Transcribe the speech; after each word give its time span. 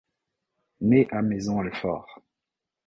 Né 0.79 1.07
à 1.11 1.21
Maisons-Alfort. 1.21 2.23